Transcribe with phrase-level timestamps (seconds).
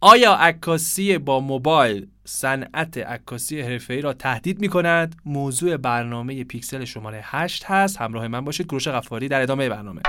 [0.00, 7.20] آیا عکاسی با موبایل صنعت عکاسی حرفه‌ای را تهدید می کند؟ موضوع برنامه پیکسل شماره
[7.24, 8.00] 8 هست.
[8.00, 8.66] همراه من باشید.
[8.66, 10.02] گروش غفاری در ادامه برنامه.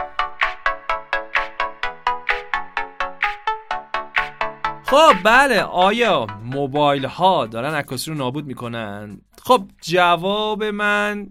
[4.86, 5.62] خب بله.
[5.62, 11.28] آیا موبایل ها دارن عکاسی رو نابود می‌کنن؟ خب جواب من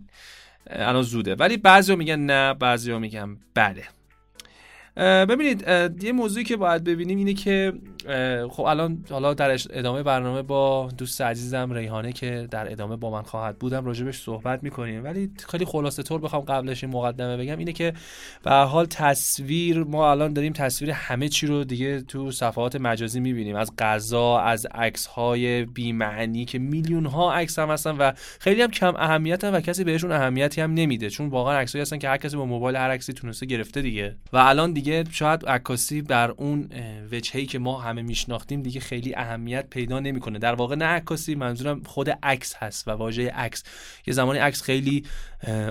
[0.71, 1.35] الان زوده.
[1.35, 3.85] ولی بعضی میگن نه بعضی میگن بله.
[4.99, 5.65] ببینید
[6.03, 7.73] یه موضوعی که باید ببینیم اینه که
[8.51, 13.23] خب الان حالا در ادامه برنامه با دوست عزیزم ریحانه که در ادامه با من
[13.23, 15.05] خواهد بودم راجبش صحبت می‌کنیم.
[15.05, 17.93] ولی خیلی خلاصه طور بخوام قبلش این مقدمه بگم اینه که
[18.43, 23.57] به حال تصویر ما الان داریم تصویر همه چی رو دیگه تو صفحات مجازی می‌بینیم.
[23.57, 28.62] از غذا از عکس های بی معنی که میلیون ها عکس هم هستن و خیلی
[28.62, 31.10] هم کم اهمیت و کسی بهشون اهمیتی هم نمیده.
[31.10, 34.16] چون واقعا عکسایی هستن که هر کسی با موبایل هر عکسی تونسته گرفته دیگه.
[34.33, 36.69] و الان دیگه شاید عکاسی بر اون
[37.12, 40.38] وجهی که ما همه میشناختیم دیگه خیلی اهمیت پیدا نمی‌کنه.
[40.38, 43.65] در واقع نه عکاسی منظورم خود عکس هست و واژه عکس.
[44.07, 45.04] یه زمانی عکس خیلی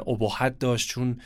[0.08, 1.22] ابهت داشت چون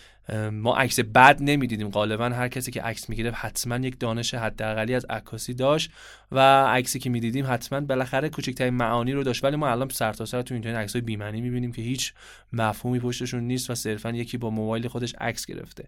[0.51, 2.29] ما عکس بد نمی‌دیدیم غالبا.
[2.29, 5.91] هر کسی که عکس می‌گیره حتما یک دانش حداقلی از عکاسی داشت
[6.31, 9.43] و عکسی که می‌دیدیم حتما بالاخره کوچکترین معانی رو داشت.
[9.43, 12.13] ولی ما الان سرتاسر سر تو اینترنت عکسای بی‌معنی می‌بینیم که هیچ
[12.53, 15.85] مفهومی پشتشون نیست و صرفا یکی با موبایل خودش عکس گرفته.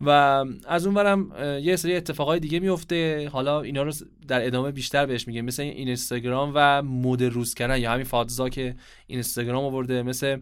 [0.00, 1.32] و از اونورم
[1.62, 3.28] یه سری اتفاقای دیگه میفته.
[3.32, 3.92] حالا اینا رو
[4.28, 8.48] در ادامه بیشتر بهش میگه مثل این اینستاگرام و مود روز کردن یا همین فادزا
[8.48, 10.02] که اینستاگرام آورده.
[10.02, 10.40] مثل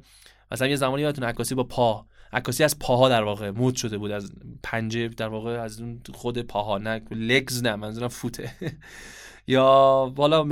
[0.52, 2.06] مثلا یه زمانی یادتون عکاسی با پا.
[2.32, 4.10] عکاسی از پاها در واقع مود شده بود.
[4.10, 4.32] از
[4.62, 6.78] پنجه در واقع از اون خود پاها.
[6.78, 8.50] نه لگز نه منظورم فوته.
[9.48, 10.48] یا بالا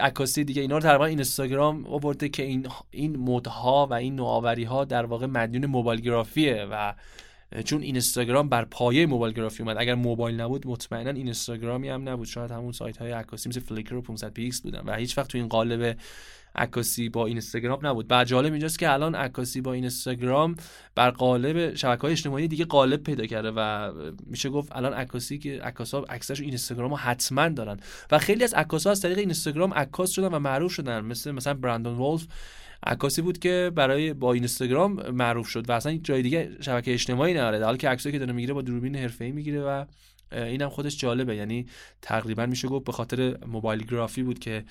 [0.00, 0.62] عکاسی دیگه.
[0.62, 5.26] اینا رو تقریبا اینستاگرام آورده که این این مودها و این نوآوری ها در واقع
[5.26, 6.94] مدیون موبایل گرافیه و
[7.64, 9.76] چون اینستاگرام بر پایه موبایل گرافی اومد.
[9.78, 12.26] اگر موبایل نبود مطمئنا اینستاگرامی هم نبود.
[12.26, 15.48] شاید همون سایت های عکاسی مثل فلیکر و 500px بودن و هیچ وقت تو این
[15.48, 15.96] قالب
[16.54, 18.08] عکاسی با اینستاگرام نبود.
[18.08, 20.56] بعد جالب اینجاست که الان عکاسی با اینستاگرام
[20.94, 23.92] بر قالب شبکه های اجتماعی دیگه غلبه پیدا کرده و
[24.26, 27.80] میشه گفت الان عکاسی که عکاسا عکسش اینستاگرام رو حتما دارن.
[28.10, 31.00] و خیلی از عکاسا از طریق اینستاگرام عکاس شدن و معروف شدن.
[31.00, 32.26] مثل مثلا برندون ولف
[32.86, 37.58] عکاسی بود که برای با اینستاگرام معروف شد و اصلا جای دیگه شبکه اجتماعی نداره
[37.58, 39.84] در حالی که عکسایی که داره می‌گیره با دوربین حرفه‌ای می‌گیره و
[40.32, 41.36] اینم خودش جالبه.
[41.36, 41.66] یعنی
[42.02, 44.64] تقریبا میشه گفت به خاطر موبایل گرافی بود که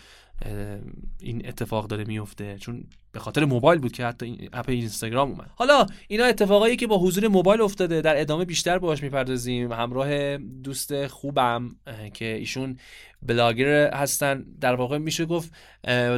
[1.20, 2.58] این اتفاق داره میفته.
[2.60, 5.50] چون به خاطر موبایل بود که حتی اپ اینستاگرام اومد.
[5.56, 9.72] حالا اینا اتفاقایی که با حضور موبایل افتاده در ادامه بیشتر باهاش می‌پردازیم.
[9.72, 11.76] همراه دوست خوبم
[12.14, 12.78] که ایشون
[13.22, 14.46] بلاگر هستن.
[14.62, 15.52] در واقع میشه گفت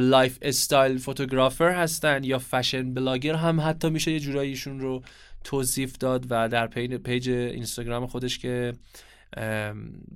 [0.00, 5.02] lifestyle photographer هستن یا fashion blogger هم حتی میشه یه جورایی ایشون رو
[5.44, 8.72] توصیف داد و در پیج اینستاگرام خودش که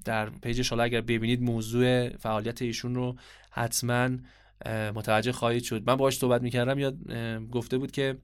[0.04, 3.16] در پیجش حالا اگر ببینید موضوع فعالیت ایشون رو
[3.50, 4.08] حتما
[4.66, 5.82] متوجه خواهید شد.
[5.86, 6.92] من باهاش صحبت می‌کردم یا
[7.50, 8.16] گفته بود که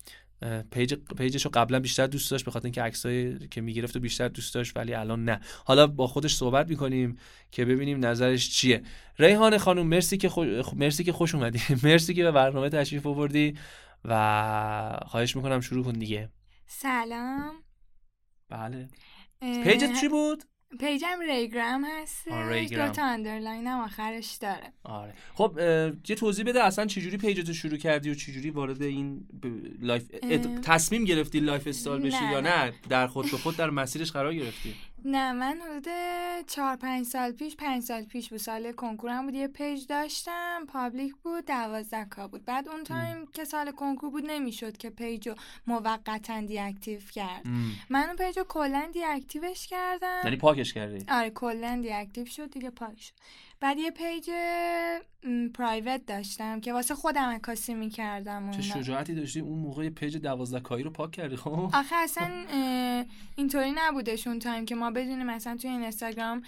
[0.71, 4.29] پیج پیجش رو قبلا بیشتر دوست داشت به خاطر اینکه عکسایی که می‌گرفت و بیشتر
[4.29, 5.41] دوست داشت ولی الان نه.
[5.65, 7.19] حالا با خودش صحبت می‌کنیم
[7.51, 8.83] که ببینیم نظرش چیه.
[9.19, 10.49] ریحان خانم مرسی که خوش...
[10.77, 11.61] مرسی که خوش اومدی.
[11.85, 13.59] مرسی که به برنامه تشریف آوردی
[14.05, 16.29] و خواهش می‌کنم شروع کن دیگه.
[16.67, 17.53] سلام.
[18.49, 18.89] بله.
[19.41, 20.45] پیجت چی بود؟
[20.81, 22.29] پیجم ریگرام هست.
[22.73, 24.73] دو تا underline هم آخرش داره.
[24.85, 25.15] آره.
[25.35, 25.59] خب
[26.09, 29.27] یه توضیح بده اصلا چجوری پیجتو شروع کردی و چجوری وارد این
[29.81, 30.03] life
[30.63, 34.75] تصمیم گرفتی lifestyle بشی یا نه؟ در خود به خود در مسیرش قرار گرفتی.
[35.05, 35.87] نه من حدود
[36.47, 38.39] چهار پنج سال پیش پنج سال پیش بود.
[38.39, 39.35] سال کنکورم بود.
[39.35, 42.45] یه پیج داشتم public بود دوازده K بود.
[42.45, 45.35] بعد اون تایم که سال کنکور بود نمی‌شد که پیج رو
[45.67, 47.43] موقتا deactive کرد.
[47.91, 50.21] من اون پیج رو کلا deactive ش کردم.
[50.25, 53.13] یعنی پاکش کردی؟ آره کلا deactive شد دیگه پاک شد.
[53.63, 54.31] بعد یه پیج
[55.55, 60.69] private داشتم که واسه خودم عکاسی می‌کردم چه شجاعتی داشتی؟ اون موقع پیج دوازده K
[60.69, 62.31] یی رو پاک کردی خب؟ آخه اصلا
[63.37, 66.43] اینطوری نبودش اون تایم که ما بدونیم مثلا توی اینستاگرام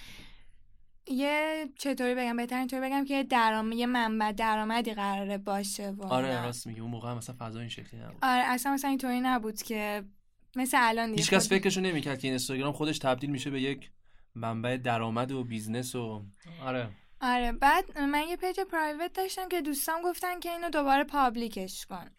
[1.07, 6.45] یه چطوری بگم بهتر اینطوری بگم که درآمد یه منبع درآمدی قراره باشه و آره
[6.45, 6.81] راست میگی.
[6.81, 8.19] اون موقع هم مثلا فضا این شکلی نبود.
[8.23, 10.05] آره اصلا مثلا اینطوری نبود که
[10.57, 13.91] مثل الان دیگه هیچ کس فکرشو نمی‌کرد که اینستاگرام خودش تبدیل میشه به یک
[14.35, 16.23] منبع درآمد و business و
[16.63, 16.89] آره.
[17.25, 21.87] آره بعد من یه پیج private داشتم که دوستان گفتن که اینو دوباره public ش
[21.87, 22.11] کن.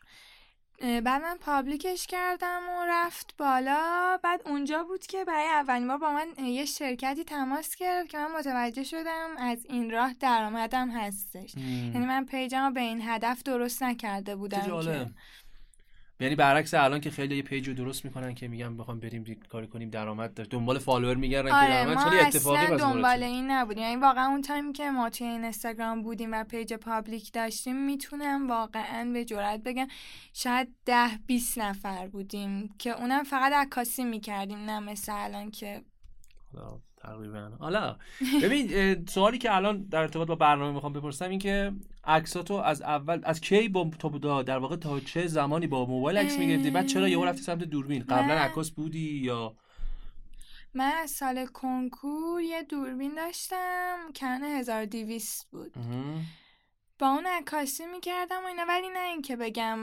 [0.82, 4.20] بعد من public ش کردم و رفت بالا.
[4.24, 8.32] بعد اونجا بود که برای اولین بار با من یه شرکتی تماس گرفت که من
[8.32, 11.56] متوجه شدم از این راه درآمدم هستش.
[11.56, 15.14] یعنی من پیجم رو به این هدف درست نکرده بودم
[16.20, 19.68] یعنی برعکس الان که خیلی یه پیج رو درست می‌کنن که میگن بخوام بریم کاری
[19.68, 23.84] کنیم درآمد داشت دنبال follower میگردن آره که درآمد چلی اتفاقی اصلا دنبال این نبودیم.
[23.84, 28.50] یعنی واقعا اون تایمی که ما توی این اینستاگرام بودیم و پیج public داشتیم می‌تونم
[28.50, 29.88] واقعا به جرات بگم
[30.34, 35.82] شاید ده 20 نفر بودیم که اونم فقط عکاسی می‌کردیم نه مثل الان که
[36.54, 37.52] حالا تقریبا.
[37.60, 37.98] حالا
[38.44, 41.72] ببین سوالی که الان در ارتباط با برنامه می‌خوام بپرسم این که
[42.04, 46.18] عکساتو از اول از کی با تو بودا در واقع تا چه زمانی با موبایل
[46.18, 49.56] عکس می‌گرفتی؟ بعد چرا یهو رفتی سمت دوربین؟ قبلا عکاس بودی یا؟
[50.74, 55.74] من از سال کنکور یه دوربین داشتم کن 1200 بود.
[57.00, 59.80] با اون عکاسی می‌کردم و اینا ولی نه اینکه بگم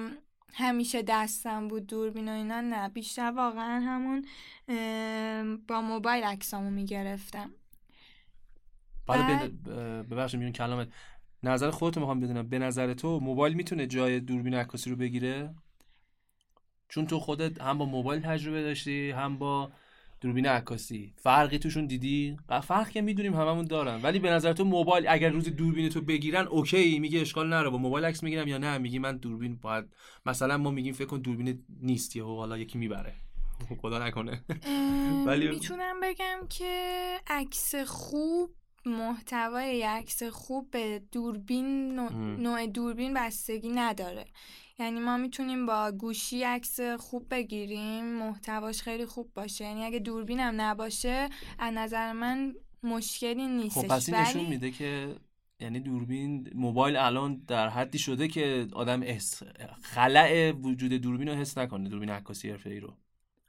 [0.53, 4.27] همیشه دستم بود دوربین و اینا نه بیشتر واقعا همون
[5.69, 7.51] با موبایل عکسامو می‌گرفتم.
[9.07, 9.63] بعد-
[10.09, 10.89] ببخشید میون کلامت.
[11.43, 12.49] نظر خودتو می‌خوام بدونم.
[12.49, 15.55] به نظر تو موبایل می‌تونه جای دوربین عکاسی رو بگیره؟
[16.89, 19.73] چون تو خودت هم با موبایل تجربه داشتی هم با
[20.23, 21.15] دوربین عکاسی.
[21.17, 24.03] فرقی توشون دیدی؟ فرق که می‌دونیم هممون دارن.
[24.03, 27.71] ولی به نظر تو موبایل اگر روز دوربین تو بگیرن اوکی میگه اشکال نره.
[27.71, 29.85] با موبایل عکس می‌گیرم یا نه؟ میگی من دوربین باید
[30.27, 33.15] مثلا ما میگیم فکر کن دوربین نیست و حالا یکی می‌بره.
[33.81, 34.45] خدا نکنه.
[35.27, 38.51] ولی- می‌تونم بگم که عکس خوب
[38.87, 41.95] محتوای عکس خوب به دوربین.
[42.39, 44.25] نوع دوربین بستگی نداره.
[44.83, 49.65] یعنی ما می‌تونیم با گوشی عکس خوب بگیریم محتواش خیلی خوب باشه.
[49.65, 53.83] یعنی اگه دوربینم نباشه از نظر من مشکلی نیستش.
[53.83, 55.17] خب پس این نشون ولی- میده که
[55.61, 59.43] یعنی دوربین موبایل الان در حدی شده که آدم احس...
[59.83, 62.97] خلأ وجود دوربین رو حس نکنه دوربین عکاسی حرفه‌ای رو.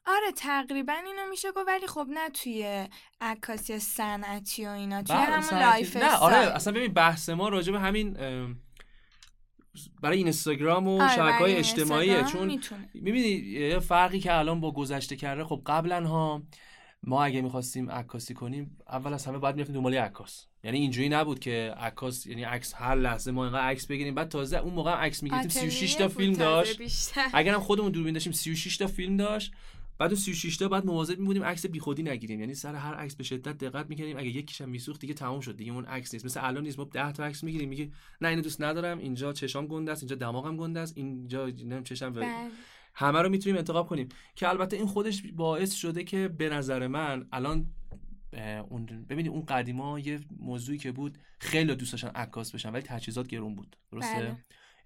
[0.06, 2.88] آره تقریبا اینو میشه گفت ولی خب نه توی
[3.22, 6.36] عکاسی صنعتی و اینا توی بله، همون life نه آره.
[6.36, 8.18] اصلا ببین بحث ما راجع به همین
[10.02, 12.60] برای اینستاگرام و آره، شبکه های اجتماعیه چون.
[12.94, 16.44] می‌بینی یه فرقی که الان با گذشته کرده خب قبلا ها
[17.04, 21.40] ما اگه می‌خواستیم عکاسی کنیم اول از همه باید می‌رفتیم دنبال عکاس یعنی اینجوری نبود
[21.40, 25.24] که عکاس یعنی عکس هر لحظه ما اینقدر عکس بگیریم بعد تازه اون موقع عکس
[25.24, 27.26] می‌گرفتیم 36 تا فیلم داشت بیشتر.
[27.34, 29.52] اگر هم خودمون دوربین داشتیم 36 تا فیلم داشت
[29.98, 32.40] بعد اون 36 تا بعد مواظب می‌بودیم عکس بیخودی نگیریم.
[32.40, 34.18] یعنی سر هر عکس به شدت دقت می‌کردیم.
[34.18, 35.58] اگه یکیش هم میسوخت دیگه تمام شد.
[35.58, 36.26] دیگه اون عکس نیست.
[36.26, 36.80] مثل الان نیست.
[36.80, 37.70] ما 10 تا عکس می‌گیریم.
[37.70, 37.92] میگه
[38.22, 38.98] نه اینو دوست ندارم.
[38.98, 40.04] اینجا چشام گنده است.
[40.04, 40.98] اینجا دماغم گنده است.
[40.98, 42.50] اینجا نمی‌دونم چشم و- بله.
[42.96, 44.10] همه رو می‌تونیم انتخاب کنیم.
[44.36, 47.66] که البته این خودش باعث شده که به نظر من الان
[48.70, 53.28] اون ببینید اون قدیما یه موضوعی که بود خیلی دوست داشتن عکاس بشن ولی تجهیزات
[53.28, 53.76] گرون بود.
[53.92, 54.38] درسته؟ بله.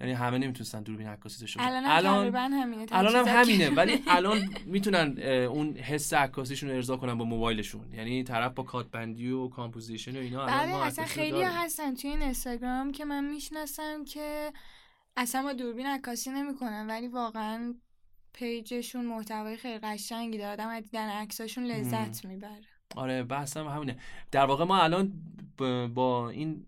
[0.01, 1.71] یعنی همه نمی‌تونستن دوربین عکاسی داشته باشن.
[1.85, 7.25] الان همینه الان هم همینه ولی الان می‌تونن اون حس عکاسیشون رو ارضا کنن با
[7.25, 7.93] موبایلشون.
[7.93, 11.41] یعنی طرف با کادربندی و composition و اینا الان بله اصلا خیلی.
[11.41, 11.95] هستن.
[11.95, 14.51] توی این اینستاگرام که من می‌شناسم که
[15.17, 17.75] اصلا با دوربین عکاسی نمی‌کنن ولی واقعا
[18.33, 20.51] پیجشون محتوای خیلی قشنگی داره.
[20.51, 22.61] آدم از دیدن عکساشون لذت می‌بره.
[22.95, 23.97] آره بحثم همینه.
[24.31, 25.13] در واقع ما الان
[25.93, 26.65] با این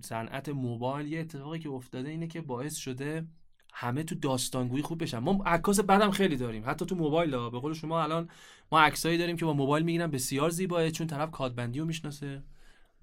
[0.00, 3.26] صنعت موبایل یه اتفاقی که افتاده اینه که باعث شده
[3.72, 5.18] همه تو داستانگویی خوب بشن.
[5.18, 6.62] ما عکاس بدم خیلی داریم.
[6.66, 7.50] حتی تو موبایل ها.
[7.50, 8.28] به قول شما الان
[8.72, 12.42] ما عکسایی داریم که با موبایل می‌گیرن بسیار زیباه چون طرف کادبندی رو می‌شناسه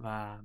[0.03, 0.37] و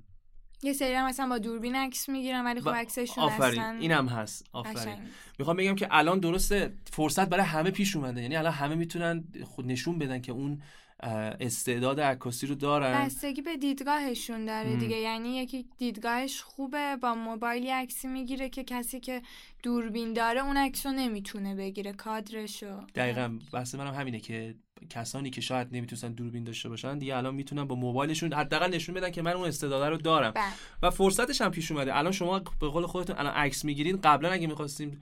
[0.63, 3.59] یه سری هم مثلا با دوربین عکس می‌گیرن ولی خب عکسشون آفرین.
[3.61, 4.45] اصلا اینم هست.
[4.53, 4.97] آفرین.
[5.39, 8.21] می‌خوام بگم که الان درسته فرصت برای همه پیش اومده.
[8.21, 10.61] یعنی الان همه می‌تونن خود نشون بدن که اون
[10.99, 13.05] استعداد عکاسی رو دارن.
[13.05, 14.75] بستگی به دیدگاهشون داره.
[14.75, 14.97] دیگه.
[14.97, 19.21] یعنی یکی دیدگاهش خوبه با موبایلی عکسی می‌گیره که کسی که
[19.63, 22.79] دوربین داره اون عکس رو نمی‌تونه بگیره کادرشو.
[22.95, 24.55] دقیقا بحث منم همینه که
[24.89, 29.11] کسانی که شاید نمی‌تونن دوربین داشته باشن دیگه الان می‌تونن با موبایلشون حداقل نشون بدن
[29.11, 30.31] که من اون استعداد رو دارم.
[30.31, 30.43] بله.
[30.83, 31.97] و فرصتش هم پیش اومده.
[31.97, 33.97] الان شما به قول خودتون الان عکس می‌گیرین.
[34.03, 35.01] قبلا اگه می‌خواستیم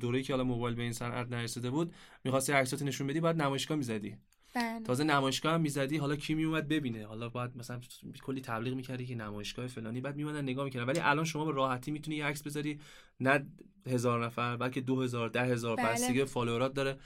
[0.00, 3.76] دوره‌ای که حالا موبایل به این صنعت نرسیده بود می‌خواستی عکسات نشون بدی بعد نمایشگاه
[3.76, 4.16] می‌زدی.
[4.54, 4.82] بله.
[4.84, 7.80] تازه نمایشگاه هم می‌زدی حالا کی میومد ببینه حالا باید مثلا
[8.22, 11.90] کلی تبلیغ می‌کردی که نمایشگاه فلانی بعد میومدن نگاه می‌کردن ولی الان شما به راحتی
[11.90, 12.80] می‌تونی یه عکس بذاری
[13.20, 13.46] نه
[13.86, 15.86] هزار نفر بلکه دو هزار ده هزار بله.
[15.86, 16.98] بستگی به فالوورات داره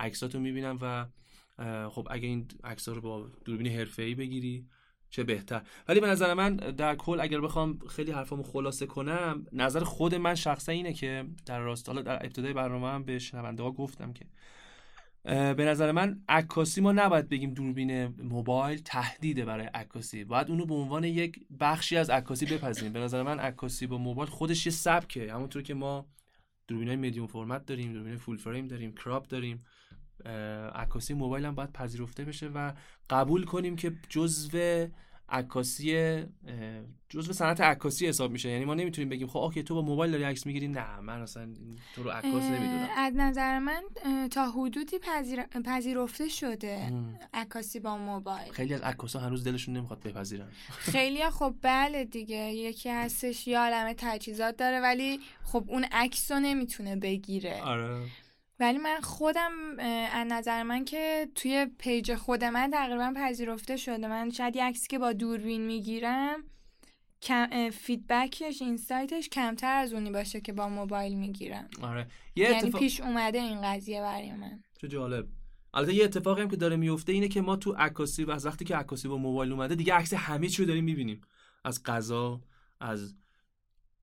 [0.00, 1.06] عکساتو می‌بینم و
[1.88, 4.66] خب اگه این عکس‌ها رو با دوربین حرفه‌ای بگیری
[5.10, 9.84] چه بهتر ولی به نظر من در کل اگر بخوام خیلی حرفامو خلاصه کنم نظر
[9.84, 13.70] خود من شخصا اینه که در راست حالا در ابتدای برنامه هم به شنونده ها
[13.70, 14.26] گفتم که
[15.24, 20.24] به نظر من عکاسی ما نباید بگیم دوربین موبایل تهدیده برای عکاسی.
[20.24, 22.92] باید اونو به عنوان یک بخشی از عکاسی بپذیریم.
[22.92, 25.32] به نظر من عکاسی با موبایل خودش یه سبکه.
[25.34, 26.06] همونطور که ما
[26.68, 29.58] دوربین های مدیوم فرمت داریم دوربین فول فریم داریم کراپ داریم
[30.74, 32.72] عکاسی موبایل هم باید پذیرفته بشه و
[33.10, 34.86] قبول کنیم که جزو
[35.30, 36.24] عکاسی
[37.08, 38.48] جزء صنعت عکاسی حساب میشه.
[38.48, 40.68] یعنی ما نمی‌تونیم بگیم خب اوکی تو با موبایل داری عکس می‌گیری.
[40.68, 41.48] نه من اصلا
[41.94, 42.88] تو رو عکاس نمی‌دونم.
[42.96, 43.82] از نظر من
[44.30, 45.42] تا حدودی پذیر...
[45.42, 46.92] پذیرفته شده
[47.34, 48.52] عکاسی با موبایل.
[48.52, 50.48] خیلی از عکاسا هنوز دلشون نمی‌خواد بپذیرن.
[50.92, 56.40] خیلی خب بله دیگه یکی هستش یه عالمه تجهیزات داره ولی خب اون عکس رو
[56.40, 57.62] نمی‌تونه بگیره.
[57.62, 58.00] آره.
[58.60, 59.52] ولی من خودم
[60.12, 64.08] از نظر من که توی page خود من تقریبا پذیرفته شده.
[64.08, 66.44] من شاید یه عکسی که با دوربین می‌گیرم
[67.72, 71.68] feedback ش insight ش کمتر از اونی باشه که با موبایل می‌گیرم.
[71.82, 72.06] آره.
[72.36, 74.62] یه یعنی پیش اومده این قضیه برای من.
[74.80, 75.26] چه جالب.
[75.74, 78.64] البته یه اتفاقی هم که داره میفته اینه که ما تو عکاسی و از وقتی
[78.64, 81.20] که عکاسی با موبایل اومده دیگه عکس همه چی رو داریم می‌بینیم.
[81.64, 82.40] از غذا
[82.80, 83.14] از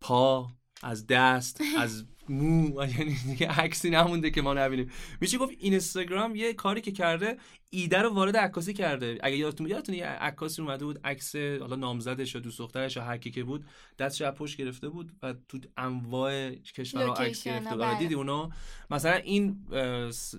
[0.01, 0.47] پا
[0.83, 4.91] از دست از مو یعنی دیگه عکسی نمونده که ما نبینیم.
[5.21, 7.37] میشه گفت اینستاگرام یه کاری که کرده
[7.69, 9.17] ایده رو وارد عکاسی کرده.
[9.23, 13.17] اگه یادتون یادتون یه عکاسی اومده بود عکس حالا نامزدش یا دوست دخترش یا هر
[13.17, 13.65] کی که بود
[13.99, 17.81] دستش از پشت گرفته بود و تو انواع کشورها عکس گرفته بود.
[17.81, 17.99] آره، بله.
[17.99, 18.49] دیدی اونا
[18.91, 19.65] مثلا این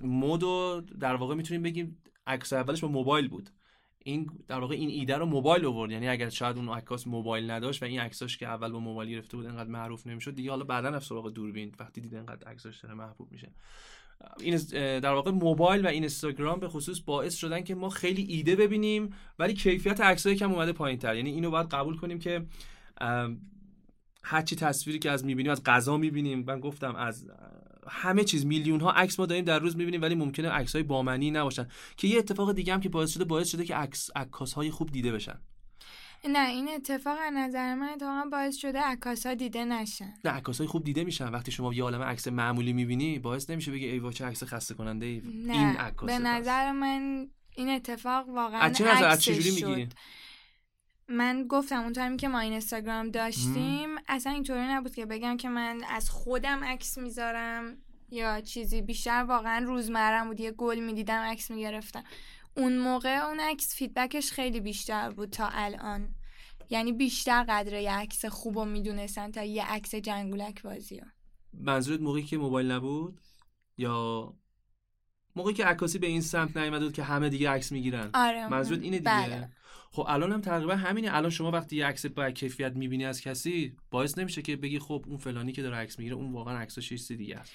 [0.02, 3.50] مودو در واقع می‌تونیم بگیم عکس اولش با موبایل بود.
[4.08, 5.90] این در واقع این ایده رو موبایل آورد.
[5.90, 9.36] یعنی اگر شاید اون عکاس موبایل نداشت و این عکساش که اول با موبایل گرفته
[9.36, 12.94] بود انقدر معروف نمی‌شد دیگه حالا بعدا رفت سراغ دوربین وقتی دید انقدر عکساش داره
[12.94, 13.50] محبوب میشه.
[14.40, 14.56] این
[15.00, 19.54] در واقع موبایل و اینستاگرام به خصوص باعث شدن که ما خیلی ایده ببینیم ولی
[19.54, 22.46] کیفیت عکسای کم اومده پایین تر یعنی اینو باید قبول کنیم که
[24.22, 26.44] هرچی تصویری که از می‌بینیم از غذا می‌بینیم.
[26.46, 27.30] من گفتم از
[27.90, 31.30] همه چیز میلیون ها عکس ما داریم در روز می‌بینیم ولی ممکنه عکس های بامنی
[31.30, 31.68] نباشن.
[31.96, 34.90] که یه اتفاق دیگه هم که باعث شده باعث شده که عکس عکاس های خوب
[34.90, 35.40] دیده بشن.
[36.24, 40.14] نه این اتفاق از نظر من اتفاقا باعث شده عکاس ها دیده نشن.
[40.24, 41.28] نه عکاس های خوب دیده میشن.
[41.28, 45.06] وقتی شما یه عالمه عکس معمولی می‌بینی باعث نمیشه بگی ای چه عکس خسته کننده
[45.06, 49.88] ای این عکاس به نظر من این اتفاق واقعا از چه نظر از چجوری می‌گیری؟
[51.08, 55.48] من گفتم اون تایمی که ما این اینستاگرام داشتیم اصلا اینطوری نبود که بگم که
[55.48, 57.76] من از خودم عکس می‌ذارم
[58.10, 59.24] یا چیزی بیشتر.
[59.24, 62.04] واقعا روزمرم بود یه گل می‌دیدم عکس می‌گرفتم.
[62.56, 66.14] اون موقع اون عکس فیدبکش خیلی بیشتر بود تا الان.
[66.70, 71.00] یعنی بیشتر قدر یه عکس خوب رو می‌دونستن تا یه عکس جنگولک بازی
[71.52, 73.20] منظورت موقعی که موبایل نبود
[73.76, 74.34] یا
[75.38, 78.10] موقعی که عکاسی به این سمت نیومده بود که همه دیگه عکس می‌گیرن.
[78.14, 79.48] آره منظورت اینه دیگه؟ بله.
[79.90, 81.16] خب الان هم تقریبا همینه.
[81.16, 85.04] الان شما وقتی یه عکس با کیفیت می‌بینی از کسی باعث نمیشه که بگی خب
[85.08, 87.52] اون فلانی که داره عکس می‌گیره اون واقعا عکسش چیز دیگه است.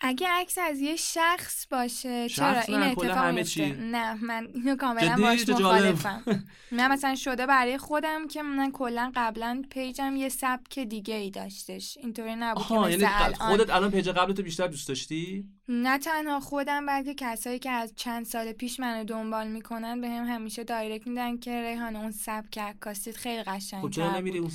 [0.00, 3.74] اگه عکس از یه شخص باشه چرا؟ این اتفاق میفته.
[3.74, 6.22] نه من اینو کاملا باش مخالفم.
[6.72, 11.30] نه مثلا شده برای خودم که من کلا قبلا page م یه سبک دیگه ای
[11.30, 11.98] داشتش.
[12.02, 13.34] اینطوری نبود که مثل یعنی الان.
[13.34, 18.26] خودت الان page قبلتو بیشتر دوست داشتی؟ نه تنها خودم بلکه کسایی که از چند
[18.26, 23.16] سال پیش منو دنبال می‌کنن به هم همیشه direct میدن که ریحان اون سبک عکاسیت
[23.16, 24.50] خیلی قشنگه خب چرا نمیری اون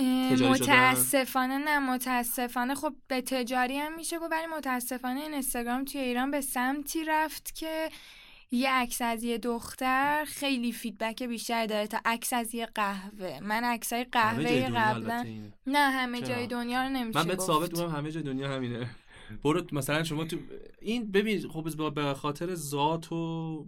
[0.00, 2.74] متاسفانه نه متاسفانه.
[2.74, 7.54] خب به تجاری هم میشه گفت ولی متاسفانه این اینستاگرام توی ایران به سمتی رفت
[7.54, 7.88] که
[8.50, 13.40] یه عکس از یه دختر خیلی فیدبک بیشتر داره تا عکس از یه قهوه.
[13.42, 15.26] من عکسای قهوه قبلا
[15.66, 18.90] نه همه جای دنیا رو نمیشه من به ثابت همه جای دنیا همینه.
[19.44, 20.36] برو مثلا شما تو
[20.80, 23.14] این ببین خب به خاطر ذات و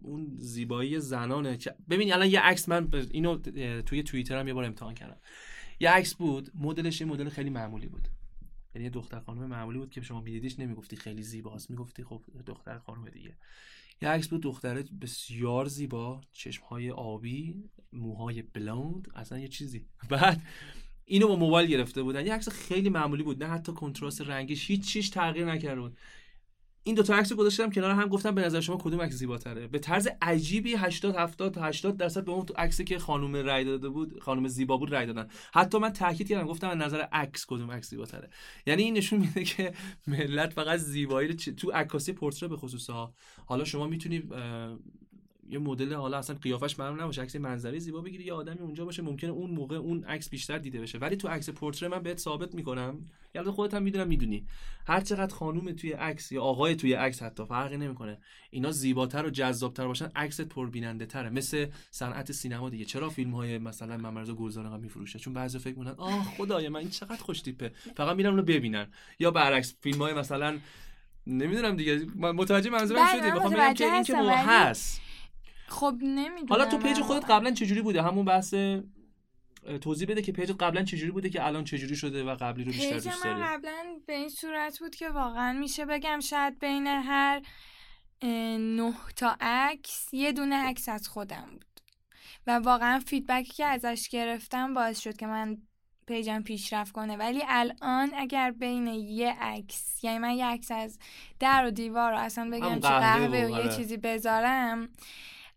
[0.03, 1.59] اون زیبایی زنانه
[1.91, 3.39] ببین الان یه عکس من اینو
[3.83, 5.17] توی توییتر هم یه بار امتحان کردم.
[5.81, 8.09] یه عکس بود مدلش یه مدل خیلی معمولی بود.
[8.75, 12.79] یعنی یه دختر خانم معمولی بود که شما میدیدیش نمی‌گفتی خیلی زیباست می‌گفتی خب دختر
[12.79, 13.35] خانم دیگه.
[14.03, 19.87] یه عکس بود دختره بسیار زیبا چشمهای آبی موهای بلوند اصلا یه چیزی.
[20.11, 20.43] بعد
[21.05, 22.27] اینو با موبایل گرفته بودن.
[22.27, 25.99] یه عکس خیلی معمولی بود نه حتی کنتراست رنگش هیچ چیز تغییر نکرده بود.
[26.87, 29.79] این دو تا عکس گذاشتم کنار هم گفتم به نظر شما کدوم عکس زیباتره؟ به
[29.79, 34.21] طرز عجیبی 80 70 تا 80 درصد به اون عکسی که خانم رای داده بود
[34.21, 35.29] خانم زیبا بود رای دادن.
[35.53, 38.31] حتی من تاکید کردم گفتم از نظر عکس کدوم عکس زیباتره.
[38.67, 39.73] یعنی این نشون میده که
[40.07, 43.15] ملت فقط زیبایی تو عکاسی پورتره به خصوص ها
[43.47, 44.33] حالا شما می‌تونید
[45.51, 49.03] یه مدل حالا اصلا قیافش معلوم نباشه عکس منظری زیبا بگیری یه آدمی اونجا باشه
[49.03, 50.99] ممکنه اون موقع اون عکس بیشتر دیده بشه.
[50.99, 54.47] ولی تو عکس پورتره من بهت ثابت می‌کنم یعنی خودت هم می‌دونم می‌دونی.
[54.87, 58.19] هر چقدر خانوم توی عکس یا آقای توی عکس حتی فرقی نمی‌کنه.
[58.51, 62.85] اینا زیباتر و جذابتر باشن عکست پربیننده تره مثل صنعت سینما دیگه.
[62.85, 66.91] چرا فیلم های مثلا ممرزا گلزار میفروشه؟ چون بعضی فکر می‌کنن آه خدای من این
[66.91, 68.87] چقدر خوش تیپه فقط میرن اونو ببینن.
[69.19, 70.59] یا برعکس فیلم های مثلا
[71.27, 75.01] نمی‌دونم دیگه متوجه منظورم بله، شدی؟ می‌خوام بگم که این که هست.
[75.69, 78.55] خب نمی‌دونم حالا تو page خودت قبلا چجوری بوده؟ همون بحث
[79.81, 82.99] توضیح بده که page قبلا چجوری بوده که الان چجوری شده و قبلی رو بیشتر
[82.99, 87.43] دوست داری؟ قبلا به این صورت بود که واقعا میشه بگم شاید بین هر
[88.59, 91.81] نه تا عکس یه دونه عکس از خودم بود.
[92.47, 95.57] و واقعا feedback ی که ازش گرفتم باعث شد که من
[96.07, 97.17] page م پیشرفت کنه.
[97.17, 100.99] ولی الان اگر بین یه عکس یعنی من یه عکس از
[101.41, 103.77] در و دیوار رو اصلا بگم چه قهوه و یه آره.
[103.77, 104.89] چیزی بذارم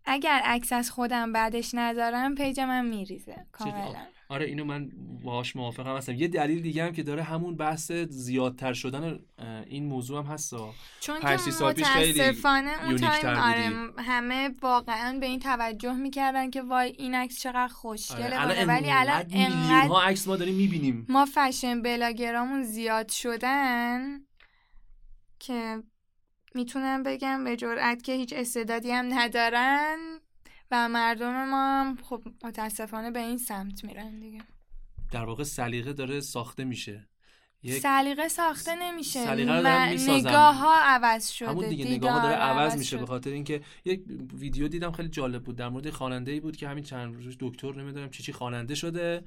[0.04, 3.46] اگر عکس از خودم بعدش نذارم page م من میریزه.
[3.52, 3.94] کاملا.
[4.28, 4.90] آره اینو من
[5.24, 5.96] باهاش موافقم.
[5.96, 9.18] هستم یه دلیل دیگه هم که داره همون بحث زیادتر شدن
[9.66, 13.70] این موضوع هم هستا چون که متاسفانه اون time آره.
[13.98, 18.40] همه واقعا به این توجه می‌کردن که وای این عکس چقدر خوشگله.
[18.40, 21.06] آره، ولی الان انقدر عکس ما داریم می‌بینیم.
[21.08, 24.20] ما fashion blogger امون زیاد شدن
[25.38, 25.82] که
[26.54, 29.98] می‌تونم بگم به جرئت که هیچ استعدادی هم ندارن
[30.70, 34.42] و مردم ما هم خب متاسفانه به این سمت میرن دیگه.
[35.12, 37.08] در واقع سلیقه داره ساخته میشه.
[37.62, 39.24] یک سلیقه ساخته نمیشه.
[39.24, 40.28] سلیقه می‌سازن.
[40.28, 43.00] نگاه ها عوض شده همون دیگه نگاه داره عوض میشه شده.
[43.00, 44.02] به خاطر اینکه یک
[44.34, 47.74] ویدیو دیدم خیلی جالب بود در مورد خواننده ای بود که همین چند روز دکتر
[47.74, 49.24] نمی‌دونم چی چی خواننده شده.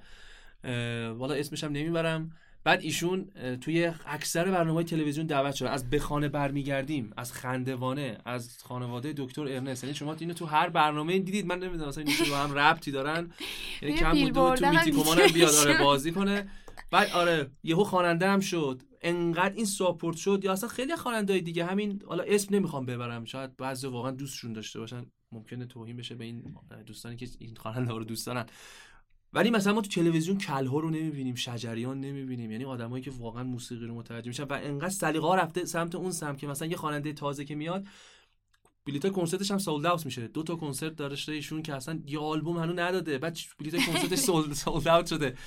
[1.13, 2.31] والا اسمش هم نمی‌برم.
[2.63, 3.25] بعد ایشون
[3.61, 9.83] توی اکثر برنامه تلویزیون دعوت شده از بخانه برمیگردیم از خندوانه از خانواده دکتر ارنست.
[9.83, 11.45] یعنی شما اینو تو هر برنامه دیدید.
[11.45, 13.31] من نمی‌دونم مثلا این با هم ربطی دارن؟
[13.81, 15.77] یعنی کم بود تو بیلبورد هم میتی کمان هم بیاد آره.
[15.83, 16.49] بازی کنه.
[16.91, 18.81] بعد آره یهو خواننده هم شد.
[19.01, 20.41] انقدر این ساپورت شد.
[20.43, 21.65] یا اصلا خیلی خواننده دیگه.
[21.65, 23.25] همین حالا اسم نمی‌خوام ببرم.
[23.25, 25.05] شاید بعضی واقعا دوستشون داشته باشن.
[25.31, 26.55] ممکنه توهین بشه به این
[26.85, 28.45] دوستانی که این خواننده رو دوست دارن.
[29.33, 32.51] ولی مثلا ما تو تلویزیون کلها رو نمی‌بینیم شجریان نمی‌بینیم.
[32.51, 36.37] یعنی آدمایی که واقعا موسیقی رو متوجه میشن و انقدر سلیقه رفته سمت اون سمت
[36.37, 37.85] که مثلا یه خواننده تازه که میاد
[38.85, 40.27] بلیط کنسرتش هم سولد اوت میشه.
[40.27, 43.17] دو تا کنسرت داشته ایشون که اصلا یه آلبوم هنوز نداده.
[43.17, 45.37] بعد بلیط کنسرتش سولد سولد اوت شده.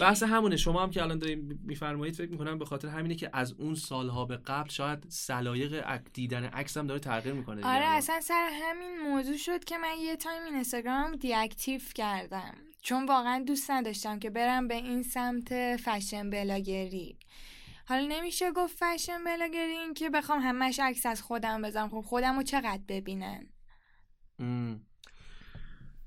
[0.00, 0.56] بحث همونه.
[0.56, 4.24] شما هم که الان دارین میفرمایید فکر می‌کنم به خاطر همینه که از اون سالها
[4.24, 7.96] به قبل شاید سلایق دیدن عکس هم داره تغییر می‌کنه آره الان.
[7.96, 12.54] اصلا سر همین موضوع شد که من یه time این اینستاگرام deactive کردم.
[12.86, 17.18] چون واقعا دوست نداشتم که برم به این سمت fashion blogger ی.
[17.88, 21.88] حالا نمیشه گفت fashion blogger ی این که بخوام همش عکس از خودم بذارم.
[21.88, 23.46] خب خودم رو چقدر ببینن؟
[24.38, 24.80] ام.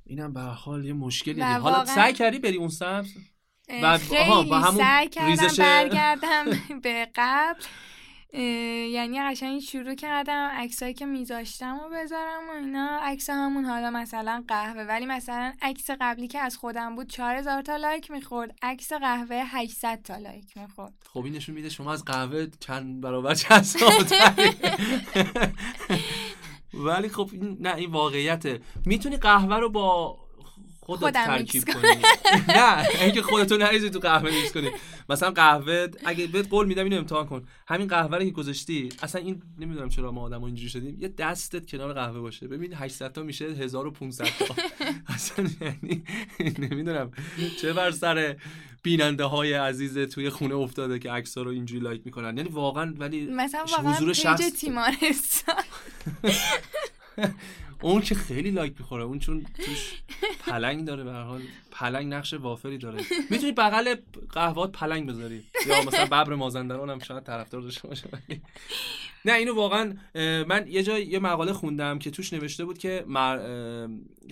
[0.06, 3.06] اینم به حال یه مشکلی حالا واقعا- سعی کردی بری اون سمت؟
[3.84, 6.46] و- خیلی آها، و همون سعی کردم ریزش- برگردم
[6.84, 7.64] به قبل.
[8.34, 13.00] یعنی قشنگ شروع کردم عکسایی که میذاشتم و بذارم و اینا.
[13.02, 14.84] عکس همون حالا مثلا قهوه.
[14.84, 18.56] ولی مثلا عکس قبلی که از خودم بود 4000 تا like می‌خورد.
[18.62, 20.94] عکس قهوه 800 تا لایک می‌خورد.
[21.14, 23.66] خب این نشون میده شما از قهوه چند برابر چند
[26.74, 28.60] ولی خب این نه این واقعیته.
[28.86, 30.18] می‌تونی قهوه رو با
[30.98, 32.02] خودت ترکیب کنی.
[32.48, 34.70] نه اینکه خودتو نریزی تو قهوه میکس کنی.
[35.10, 37.46] مثلا قهوه اگه بهت قول میدم اینو امتحان کن.
[37.68, 41.72] همین قهوه رو که گذاشتی اصلا این نمی‌دونم چرا ما آدم اینجوری شدیم یه دستت
[41.72, 42.48] کنار قهوه باشه.
[42.48, 44.56] ببین 800 تا میشه 1500 تا.
[45.16, 46.04] اصلا یعنی
[46.60, 47.12] نمی‌دونم
[47.62, 48.36] چه بر سر
[48.84, 52.38] بیننده های عزیز توی خونه افتاده که عکس رو اینجوری لایک می‌کنن.
[52.38, 55.64] یعنی واقعا ولی مثلا واقعا حضور شخص تیمارستان
[57.82, 59.94] اون که خیلی لایک می‌خوره اون چون توش
[60.40, 61.42] پلنگ داره به حال.
[61.72, 63.04] پلنگ نقش وافری داره.
[63.30, 63.96] می‌تونی بغل
[64.32, 65.44] قهوات پلنگ بذاری.
[65.68, 68.10] یا مثلا ببر مازندران هم شاید طرفدار داشته باشه.
[69.26, 69.94] نه اینو واقعا
[70.44, 73.06] من یه جای یه مقاله خوندم که توش نوشته بود که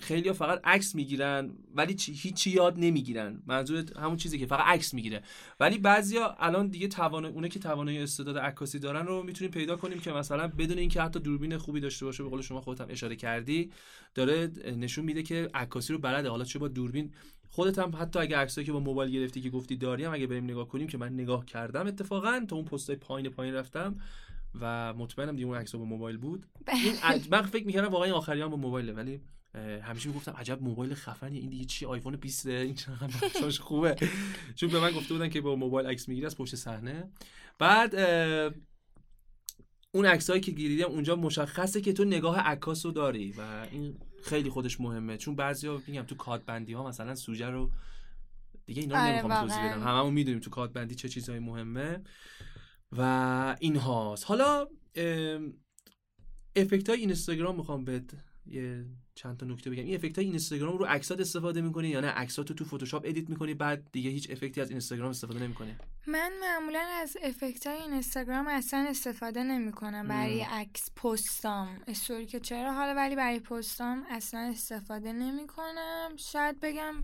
[0.02, 3.42] خیلی فقط عکس می‌گیرن ولی چی- هیچی یاد نمی‌گیرن.
[3.46, 5.22] منظور همون چیزی که فقط عکس می‌گیره.
[5.60, 10.00] ولی بعضیا الان دیگه توان اونه که توانایی استعداد عکاسی دارن رو می‌تونیم پیدا کنیم
[10.00, 13.16] که مثلا بدون اینکه حتی دوربین خوبی داشته باشه به قول شما خودت هم اشاره
[13.16, 13.70] کردی
[14.14, 16.28] داره نشون میده که عکاسی رو بلده.
[16.28, 17.12] حالا چه با دوربین؟
[17.50, 20.44] خودت هم حتی اگه عکسایی که با موبایل گرفتی که گفتی داری هم اگه بریم
[20.44, 23.96] نگاه کنیم که من نگاه کردم اتفاقا تا اون پستای پایین پایین رفتم
[24.60, 26.46] و مطمئنم دیگه اون عکس‌ها با موبایل بود.
[26.68, 29.20] این عج- من فکر می‌کردم واقعا این آخری هم با موبایله ولی
[29.82, 33.96] همیشه می‌گفتم عجب موبایل خفنی این دیگه چی؟ آیفون 20 این چقدر خوبه.
[34.54, 37.10] چون به من گفته بودن که با موبایل عکس می‌گیری از پشت صحنه.
[37.58, 37.94] بعد
[39.92, 44.50] اون عکسایی که گیریدم اونجا مشخصه که تو نگاه عکاس رو داری و این خیلی
[44.50, 45.16] خودش مهمه.
[45.16, 47.70] چون بعضیا میگم تو کادربندی ها مثلا سوژه رو
[48.66, 49.72] دیگه اینا رو آره، نمی‌خوام توضیح.
[49.72, 49.82] بدم.
[49.82, 52.00] هممون می‌دونیم تو کادربندی چه چیزهایی مهمه.
[52.92, 54.24] و این هاست.
[54.24, 54.68] حالا
[56.56, 58.14] effect های اینستاگرام می‌خوام بهت
[58.46, 59.84] یه چند تا نکته بگم.
[59.84, 63.54] این effect های اینستاگرام رو عکسات استفاده می‌کنی یا نه؟ عکساتو تو فتوشاپ edit می‌کنی
[63.54, 68.46] بعد دیگه هیچ effect ی از اینستاگرام استفاده نمی‌کنی؟ من معمولا از effect های اینستاگرام
[68.48, 71.82] اصلا استفاده نمی کنم برای عکس post ام.
[71.86, 76.94] story که چرا؟ حالا ولی برای پستام اصلا استفاده نمی کنم شاید بگم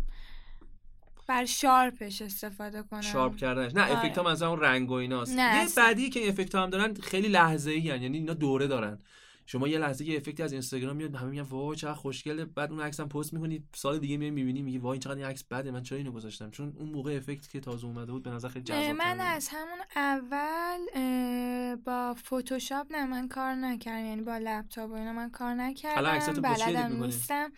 [1.27, 3.01] بر شارپش استفاده کنم.
[3.01, 3.75] sharp کردنش.
[3.75, 3.99] نه آره.
[3.99, 5.37] افکت هم از اون رنگ و ایناست.
[5.37, 5.85] نه، یه اصلا.
[5.85, 8.99] بعدی که effect هم دارن خیلی لحظه ای یعنی اینا دوره دارن.
[9.47, 12.45] شما یه لحظه یه effect ی از اینستاگرام میاد همه میگن وای چقدر خوشگله.
[12.45, 15.71] بعد اون عکسم پست می‌کنی سال دیگه میای می‌بینی میگی وای چقدر این عکس بده
[15.71, 18.65] من چرا اینو گذاشتم؟ چون اون موقع effect که تازه اومده بود به نظر خیلی
[18.65, 24.07] جذاب من از همون اول با فتوشاپ نه من کار نکردم.
[24.07, 27.53] یعنی با لپتاپ و اینا من کار نکردم بلدم نیستم.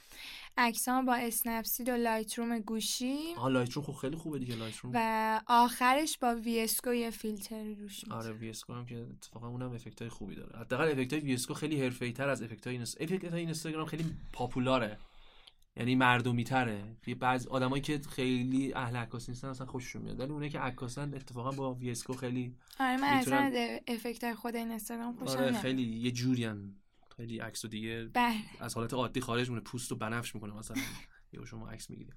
[0.58, 6.18] عکسام با Snapseed و Lightroom گوشی آها Lightroom خب خیلی خوبه دیگه Lightroom و آخرش
[6.18, 10.58] با VSCO یه فیلتر روش آره VSCO هم که اتفاقا اونم effect های خوبی داره.
[10.58, 13.00] حداقل effect های VSCO خیلی حرفه‌ای تر از effect های اینست...
[13.00, 14.98] effect های اینستاگرام خیلی popular ه.
[15.76, 20.20] یعنی مردمی تره یه بعض آدمایی که خیلی اهل عکاسی نیستن اصلا خوششون میاد.
[20.20, 23.36] ولی اونایی که عکاسن اتفاقا با VSCO خیلی آره من می‌تونن...
[23.36, 26.74] اصلا افکت خود اینستاگرام خوشم آره خیلی یه جوریان
[27.16, 28.34] خیلی عکس و دیگه بله.
[28.60, 30.76] از حالت عادی خارج مونه پوست و بنفش می‌کنه مثلا.
[31.32, 32.14] یا شما عکس می‌گیرید.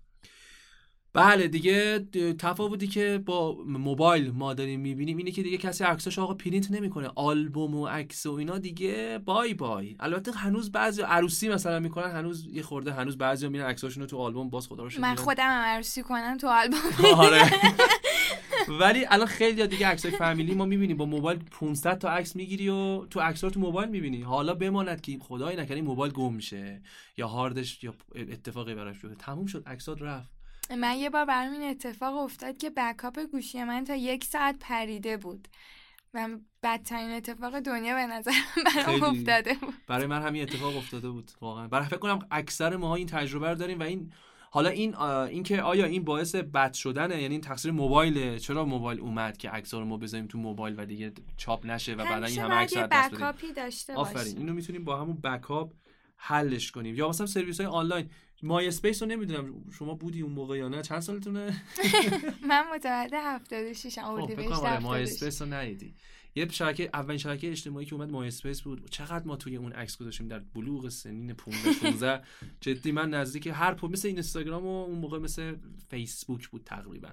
[1.13, 1.99] بله دیگه
[2.39, 7.09] تفاوتی که با موبایل ما داریم می‌بینیم اینه که دیگه کسی عکساش آقا پرینت نمی‌کنه.
[7.15, 9.95] آلبوم و عکس و اینا دیگه بای بای.
[9.99, 14.49] البته هنوز بعضی عروسی مثلا می‌کنن هنوز یه خورده هنوز بعضی میرن عکساشونو تو آلبوم
[14.49, 17.05] باز خدا رو من خودم هم عروسی کنم تو آلبوم.
[17.15, 17.51] آره.
[18.69, 20.97] ولی الان خیلی دیگه عکسای فامیلی ما می‌بینیم.
[20.97, 24.21] با موبایل 500 تا عکس می‌گیری و تو عکسات تو موبایل می‌بینی.
[24.21, 26.81] حالا بماند که خدای نکنه موبایل گم میشه
[27.17, 29.17] یا هاردش یا اتفاقی براش بیفته.
[29.17, 29.63] تموم شد.
[29.67, 30.31] عکسات رفت.
[30.77, 35.17] من یه بار برام این اتفاق افتاد که بکاپ گوشی من تا یک ساعت پریده
[35.17, 35.47] بود.
[36.13, 36.27] و
[36.63, 38.31] بدترین اتفاق دنیا به نظر
[38.75, 39.73] برام افتاده بود.
[39.87, 41.67] برای من همین اتفاق افتاده بود واقعا.
[41.67, 44.11] برای فکر کنم اکثر ما این تجربه رو داریم و این
[44.51, 48.99] حالا این این که آیا این باعث بد شدنه؟ یعنی این تقصیر موبایل چرا موبایل
[48.99, 52.39] اومد که عکس‌ها رو ما بذاریم تو موبایل و دیگه چاپ نشه و بعدا این
[52.39, 53.19] همه عکس دست بدیم؟
[53.95, 55.73] آفرین اینو می‌تونیم با همون backup
[56.15, 56.95] حلش کنیم.
[56.95, 58.09] یا مثلا سرویس های آنلاین.
[58.43, 61.63] مای اسپیس رو نمی‌دونم شما بودی اون موقع یا نه؟ چند سالتونه؟
[62.49, 65.95] من متولد 76 ام اردیبهشت مای اسپیس رو ندیدی.
[66.39, 68.89] یه شبکه اولین شبکه اجتماعی که اومد مای اسپیس بود.
[68.89, 72.21] چقدر ما توی اون عکس گذاشتیم در بلوغ سنین 15 16
[72.61, 75.55] جدی من نزدیک هر پو مثل اینستاگرام و اون موقع مثل
[75.89, 77.09] فیسبوک بود تقریبا.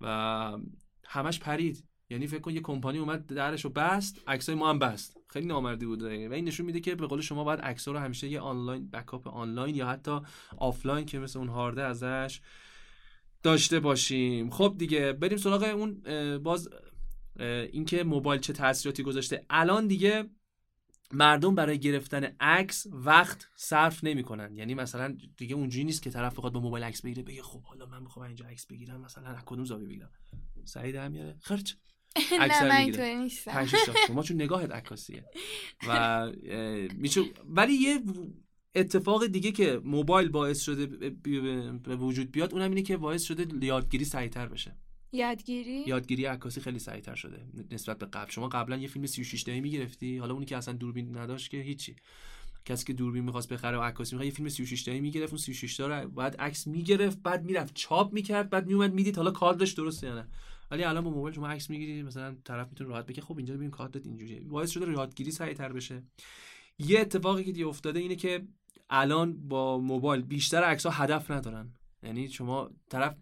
[0.00, 0.58] و
[1.04, 1.84] همش پرید.
[2.10, 5.16] یعنی فکر کن یه کمپانی اومد درش رو بست عکسای ما هم بست.
[5.28, 6.02] خیلی نامردی بود.
[6.02, 9.28] و این نشون میده که به قول شما باید عکس رو همیشه یه آنلاین بکاپ
[9.28, 10.20] آنلاین یا حتی
[10.56, 12.40] آفلاین که مثل اون هارده ازش
[13.42, 14.50] داشته باشیم.
[14.50, 16.02] خب دیگه بریم سراغ اون
[16.38, 16.68] باز
[17.40, 19.46] اینکه موبایل چه تاثیراتی گذاشته.
[19.50, 20.24] الان دیگه
[21.12, 24.56] مردم برای گرفتن عکس وقت صرف نمی‌کنن.
[24.56, 27.86] یعنی مثلا دیگه اونجوری نیست که طرف بخواد با موبایل عکس بگیره بگه خب حالا
[27.86, 30.10] من می‌خوام اینجا عکس بگیرم مثلا از کدوم زاویه بگیرم؟
[30.64, 31.36] سعید هم میاره.
[31.40, 31.72] خرچ.
[32.40, 33.66] نه من اینطوری نیستم.
[34.14, 35.24] ما چون نگاهت عکاسیه.
[35.88, 36.32] و
[36.94, 38.00] میشه ولی یه
[38.74, 40.86] اتفاق دیگه که موبایل باعث شده
[41.76, 44.76] به وجود بیاد اونم اینه که باعث شده یادگیری سریعتر بشه.
[45.14, 48.30] یادگیری؟ یادگیری عکاسی خیلی سریعتر شده نسبت به قبل.
[48.30, 51.96] شما قبلا یه فیلم 36 دقیقه‌ای می‌گرفتی حالا اونی که اصلا دوربین نداشت که هیچی.
[52.64, 55.76] کسی که دوربین می‌خواست بخره و عکاسی می‌خواد یه فیلم 36 دقیقه‌ای می‌گرفت اون 36
[55.76, 60.06] تا رو بعد عکس می‌گرفت بعد می‌رفت چاپ می‌کرد بعد میومد می‌دید حالا کادرش درسته
[60.06, 60.28] یا نه.
[60.70, 63.70] ولی الان با موبایل شما عکس می‌گیری مثلا طرف می‌تونه راحت بگه خب اینجا ببین
[63.70, 64.40] کارت اینجوریه.
[64.40, 66.02] باعث شده یادگیری سریعتر بشه.
[66.78, 68.44] یه اتفاقی که دی افتاده اینه که
[68.90, 71.72] الان با موبایل بیشتر عکس هدف ندارن.
[72.02, 73.16] یعنی شما طرف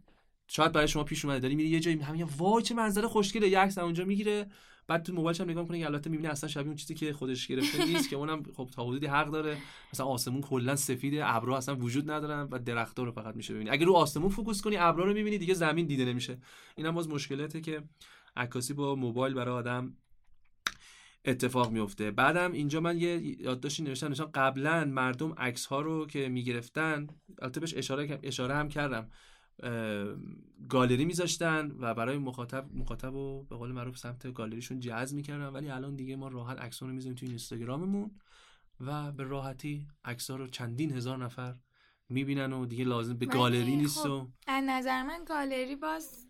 [0.55, 1.41] شاید برای شما پیش اومده.
[1.41, 3.49] داری میری یه جایی همین وای چه منظره خوشگله.
[3.49, 4.47] یه اونجا می‌گیره
[4.87, 7.85] بعد تو موبایلش هم نگاه می‌کنه البته می‌بینه اصلا شبیه اون چیزی که خودش گرفته
[7.85, 9.57] نیست که اونم خب تا حدودی حق داره.
[9.93, 13.71] مثلا آسمون کلا سفیده ابرا اصلا وجود ندارن و درخت‌ها رو فقط میشه ببینی.
[13.71, 16.39] اگه رو آسمون فوکوس کنی ابرا رو می‌بینی دیگه زمین دیده نمیشه.
[16.77, 17.83] اینم باز مشکلاته که
[18.37, 19.97] عکاسی با موبایل برای آدم
[21.25, 26.29] اتفاق میفته بعدم اینجا من یه یادداشتی نوشتم نشان قبلا مردم عکس ها رو که
[26.29, 27.07] می‌گرفتن
[27.43, 29.11] البته بهش اشاره اشاره هم کردم.
[30.69, 35.47] گالری میذاشتن و برای مخاطب مخاطب و به قول معروف سمت گالریشون جذب می‌کردن.
[35.47, 38.11] ولی الان دیگه ما راحت عکس رو می‌ذاریم توی اینستاگراممون
[38.81, 41.55] و به راحتی عکس رو چندین هزار نفر
[42.09, 46.27] می‌بینن و دیگه لازم به گالری نیست خب و از نظر من گالری باز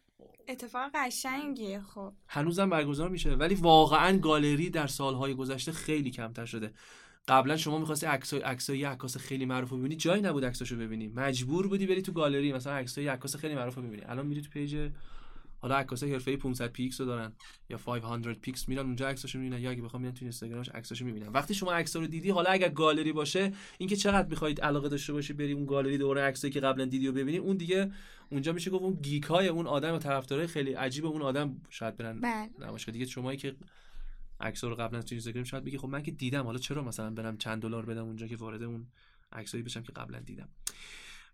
[0.49, 2.13] اتفاق قشنگیه خب.
[2.29, 3.35] هنوزم برگزار میشه.
[3.35, 6.73] ولی واقعا گالری در سالهای گذشته خیلی کمتر شده.
[7.29, 11.09] قبلا شما می‌خواستی عکسای عکسای عکاس خیلی معروف ببینی جایی نبود عکساشو ببینی.
[11.09, 14.03] مجبور بودی بری تو گالری مثلا عکسای عکاس خیلی معروف ببینی.
[14.07, 14.91] الان میری تو page
[15.59, 17.33] حالا عکاسای حرفه‌ای 500 پیکس رو دارن
[17.71, 19.63] یا 500 پیکس میرن اونجا عکساشو می‌بینن.
[19.63, 21.29] یا اگه بخوام میرن تو اینستاگرامش عکساشو می‌بینن.
[21.29, 25.33] وقتی شما عکسا رو دیدی حالا اگر گالری باشه اینکه چقدر می‌خواید علاقه داشته باشی
[25.33, 27.91] بری اون گالری دوره عکسایی که قبلا دیدی و ببینی اون دیگه
[28.31, 31.97] اونجا میشه گفت اون geek های اون آدم و طرفدارای خیلی عجیب اون آدم شاید
[31.97, 32.51] برن بله.
[32.67, 32.93] نمایشگاه.
[32.93, 33.55] دیگه شمایی که
[34.43, 37.37] عکس رو قبلا تو اینستاگرام شاید بگی خب من که دیدم حالا چرا مثلا برم
[37.37, 38.87] چند دلار بدم اونجا که وارد اون
[39.33, 40.49] عکسایی بشم که قبلا دیدم.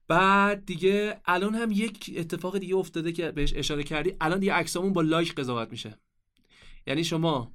[0.08, 4.16] بعد دیگه الان هم یک اتفاق دیگه افتاده که بهش اشاره کردی.
[4.20, 5.98] الان دیگه عکسامون با لایک قضاوت میشه.
[6.86, 7.52] یعنی شما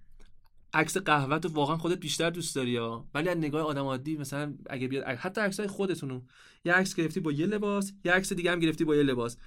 [0.73, 4.53] عکس قهوه تو واقعا خودت بیشتر دوست داری یا ولی از نگاه آدم عادی مثلا
[4.69, 6.21] اگه بیاد حتی عکسای خودتونو.
[6.65, 9.37] یه عکس گرفتی با یه لباس یه عکس دیگه هم گرفتی با یه لباس.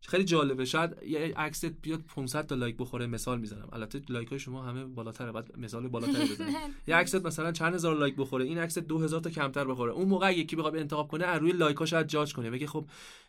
[0.00, 0.64] خیلی جالبه.
[0.64, 3.68] شاید یه عکس بیاد 500 تا لایک بخوره مثال می‌زنم.
[3.72, 6.54] البته لایک های شما همه بالاتره بعد مثال بالاتری بزنید
[6.86, 9.92] یه عکس مثلا چند هزار لایک بخوره این عکس 2000 تا کمتر بخوره.
[9.92, 12.50] اون موقع یکی بخواد انتخاب کنه از روی لایک ها شاید جاج کنه.
[12.50, 12.86] بگه خب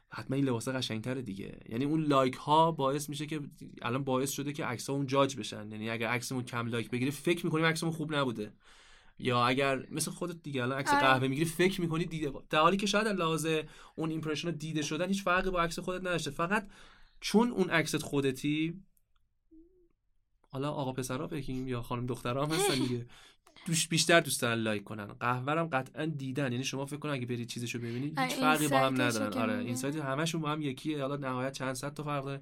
[0.10, 1.60] حتما این لباس قشنگتره دیگه.
[1.70, 3.42] یعنی اون لایک ها باعث میشه که
[3.82, 5.72] الان باعث شده که عکس ها اون جاج بشن.
[5.72, 8.52] یعنی اگر عکسمون کم لایک بگیره فکر می‌کنیم عکسمون خوب نبوده.
[9.20, 12.86] یا اگر مثل خودت دیگه الان عکس قهوه می‌گیری فکر می‌کنی دیده در حالی که
[12.86, 13.48] شاید لحاظ
[13.96, 16.32] اون impression دیده شدن هیچ فرقی با عکس خودت نداشته.
[16.32, 16.68] فقط
[17.22, 18.82] چون اون عکست خودتی
[20.50, 23.06] حالا آقا پسرا بگیم یا خانم دخترها هم هستن دیگه.
[23.68, 25.06] دوش بیشتر دوست دارن لایک کنن.
[25.06, 26.52] قهوه هم قطعا دیدن.
[26.52, 29.34] یعنی شما فکر کن اگه برید چیزشو ببینید هیچ فرقی با هم ندارن.
[29.34, 31.02] آره این همشون با هم یکیه.
[31.02, 32.42] حالا نهایت چند صد تا فرق داره.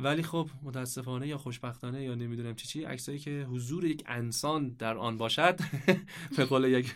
[0.00, 4.96] ولی خب متاسفانه یا خوشبختانه یا نمی‌دونم چی چی عکسایی که حضور یک انسان در
[4.96, 5.60] آن باشد
[6.36, 6.94] به قول یک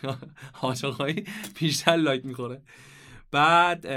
[0.53, 0.85] حاج
[1.59, 2.61] بیشتر لایک می‌خوره.
[3.31, 3.87] بعد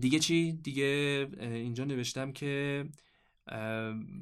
[0.00, 2.84] دیگه چی؟ دیگه اینجا نوشتم که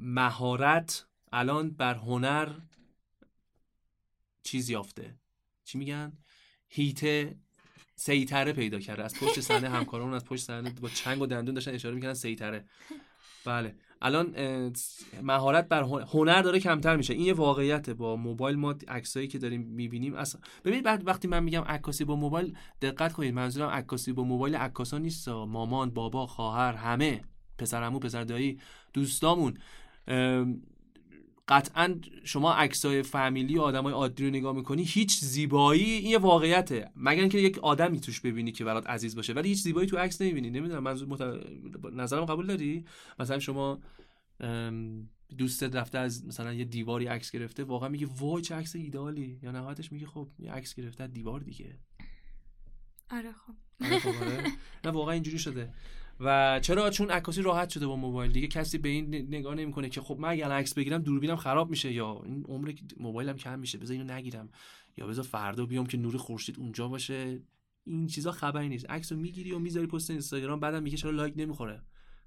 [0.01, 2.49] مهارت الان بر هنر
[4.43, 5.15] چیز یافته.
[5.63, 6.17] چی میگن؟
[6.69, 7.39] هیته
[7.95, 9.03] سیتره پیدا کرده.
[9.03, 12.65] از پشت صحنه همکاران از پشت صحنه با چنگ و دندون داشتن اشاره می‌کنن سیتره
[13.45, 13.75] بله.
[14.01, 14.35] الان
[15.23, 17.13] مهارت بر هنر داره کمتر میشه.
[17.13, 17.93] این یه واقعیته.
[17.93, 20.41] با موبایل ما عکسایی که داریم می‌بینیم اصلا.
[20.65, 23.33] ببینید بعد وقتی من میگم عکاسی با موبایل دقت کنید.
[23.33, 25.29] منظورم عکاسی با موبایل عکاسا نیست.
[25.29, 27.21] مامان بابا خواهر همه.
[27.57, 28.59] پسرمو پسر دایی
[28.93, 29.57] دوستامون.
[31.47, 36.91] قطعا شما عکسای فامیلی و آدمای عادی رو نگاه می‌کنی هیچ زیبایی این یه واقعیته.
[36.95, 40.21] مگر اینکه یک آدمی توش ببینی که برات عزیز باشه ولی هیچ زیبایی تو عکس
[40.21, 40.49] نمی‌بینی.
[40.49, 41.21] نمی‌دونم منظور مت...
[41.93, 42.85] نظرم قبول داری؟
[43.19, 43.79] مثلا شما
[45.37, 49.39] دوستت رفته از مثلا یه دیواری عکس گرفته واقعا میگه وای چه عکس ایدالی.
[49.43, 51.79] یا نهایتش میگه خب یه عکس گرفته دیوار دیگه.
[53.11, 53.53] آره خب.
[53.85, 54.43] آره خب آره.
[54.85, 55.73] نه واقعا اینجوری شده.
[56.19, 58.31] و چرا؟ چون عکاسی راحت شده با موبایل.
[58.31, 61.93] دیگه کسی به این نگاه نمی‌کنه که خب من اگر عکس بگیرم دوربینم خراب میشه
[61.93, 64.49] یا این عمر موبایلم کم میشه بذار اینو نگیرم.
[64.97, 67.41] یا بذار فردا بیام که نور خورشید اونجا باشه.
[67.83, 68.89] این چیزا خبری نیست.
[68.89, 71.81] عکس رو می‌گیری و می‌ذاری پست اینستاگرام بعدم میگه چرا لایک نمی‌خوره.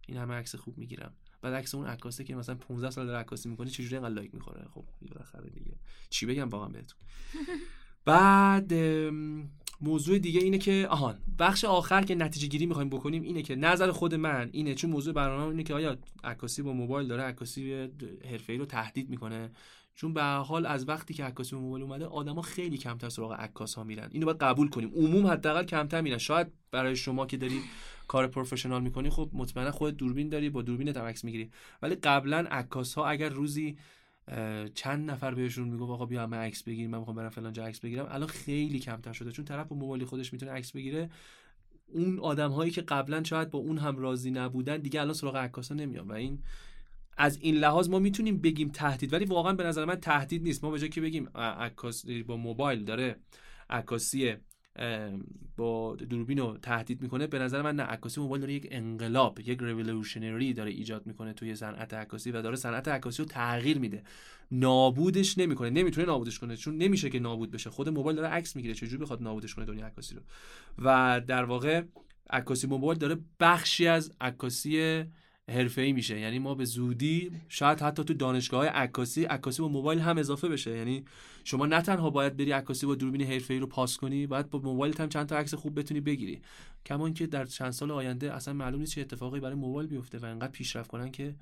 [0.08, 1.14] این همه عکس خوب می‌گیرم.
[1.42, 4.68] بعد عکس اون عکاسه که مثلا 15 سال داره عکاسی می‌کنه چجوری انقدر لایک می‌خوره؟
[4.74, 5.76] خب بالاخره دیگه.
[6.10, 6.98] چی بگم واقعا بهتون.
[8.04, 8.72] بعد
[9.80, 13.90] موضوع دیگه اینه که آهان بخش آخر که نتیجه گیری می‌خوایم بکنیم اینه که نظر
[13.90, 17.88] خود من اینه چون موضوع برنامه اینه که آیا عکاسی با موبایل داره عکاسی
[18.30, 19.50] حرفه‌ای رو تهدید می‌کنه؟
[19.94, 23.74] چون به حال از وقتی که عکاسی با موبایل اومده آدما خیلی کمتر سراغ عکاس
[23.74, 24.08] ها میرن.
[24.12, 24.90] اینو باید قبول کنیم.
[24.94, 26.18] عموم حداقل کمتر میرن.
[26.18, 27.60] شاید برای شما که داری
[28.08, 31.50] کار پروفشنال می‌کنی خب مطمئنا خود دوربین داری با دوربین عکس می‌گیری.
[31.82, 33.76] ولی قبلا عکاس ها اگر روزی
[34.74, 37.80] چند نفر بهشون میگو آقا بیا من عکس بگیریم من می‌خوام برم فلان جا عکس
[37.80, 38.06] بگیرم.
[38.10, 41.10] الان خیلی کمتر شده چون طرف با موبایل خودش می‌تونه عکس بگیره.
[41.92, 45.74] اون آدم هایی که قبلا شاید با اون هم راضی نبودن دیگه الان سراغ عکاسا
[45.74, 46.42] نمیان و این
[47.16, 50.64] از این لحاظ ما می‌تونیم بگیم تهدید ولی واقعا به نظر من تهدید نیست.
[50.64, 53.16] ما به جای که بگیم عکاس با موبایل داره
[53.70, 54.36] عکاسی
[55.56, 57.26] با دوربین رو تهدید می‌کنه.
[57.26, 61.54] به نظر من نه عکاسی موبایل داره یک انقلاب یک ریولوشنری داره ایجاد می‌کنه توی
[61.54, 64.02] صنعت عکاسی و داره صنعت عکاسی رو تغییر میده.
[64.50, 65.70] نابودش نمی‌کنه.
[65.70, 67.70] نمی‌تونه نابودش کنه چون نمیشه که نابود بشه.
[67.70, 68.74] خود موبایل داره عکس می‌گیره.
[68.74, 70.20] چجوری بخواد نابودش کنه دنیا عکاسی رو؟
[70.78, 71.82] و در واقع
[72.30, 75.04] عکاسی موبایل داره بخشی از عکاسی
[75.48, 76.20] ای میشه.
[76.20, 80.48] یعنی ما به زودی شاید حتی تو دانشگاه های عکاسی عکاسی با موبایل هم اضافه
[80.48, 80.76] بشه.
[80.76, 81.04] یعنی
[81.44, 84.94] شما نه تنها باید بری عکاسی با دوربین ای رو پاس کنی باید با موبایل
[84.98, 86.42] هم چند تا عکس خوب بتونی بگیری.
[86.86, 90.24] کما که در چند سال آینده اصلا معلوم نیست چه اتفاقی برای موبایل بیفته و
[90.24, 91.34] انقدر پیشرفت کنن که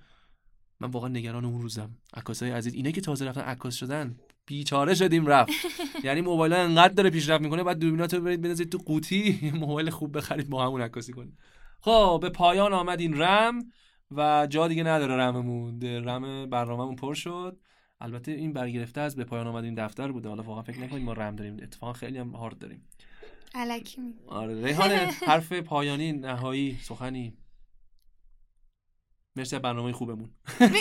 [0.80, 1.90] من واقعا نگران اون روزم.
[2.14, 4.16] عکاسای عزیز اینا که تازه رفتن عکاس شدن
[4.46, 5.52] بیچاره شدیم رفت.
[6.04, 10.16] یعنی موبایل ها انقدر داره پیشرفت می‌کنه بعد دوربیناتو برید بندازید تو قوطی موبایل خوب
[10.16, 11.38] بخرید با همون عکاسی کنید.
[11.80, 13.72] خب به پایان آمد این رم.
[14.10, 15.80] و جا دیگه نداره رممون.
[15.82, 17.60] رم برنامهمون پر شد.
[18.00, 20.28] البته این برگرفته از به پایان آمد این دفتر بوده.
[20.28, 21.56] حالا واقعا فکر نکنید ما رم داریم.
[21.62, 22.88] اتفاقا خیلی هم هارد داریم.
[23.54, 24.90] الکی آره ریحان
[25.26, 27.36] حرف پایانی نهایی سخنی.
[29.36, 30.30] مرسی برنامه خوبمون.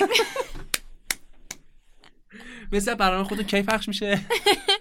[2.71, 3.45] مثل برنامه خودتون.
[3.45, 4.19] کی پخش میشه؟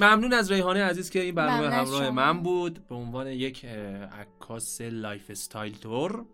[0.00, 2.86] ممنون از ریحانه عزیز که این برنامه همراه من بود.
[2.88, 6.24] به عنوان یک عکاس lifestyle تور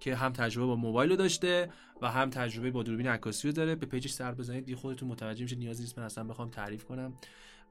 [0.00, 1.70] که هم تجربه با موبایل رو داشته
[2.02, 3.74] و هم تجربه با دوربین عکاسی رو داره.
[3.74, 4.64] به page ش سر بزنید.
[4.64, 7.14] دیگه خودتون متوجه میشه نیازی نیست من اصلا بخوام تعریف کنم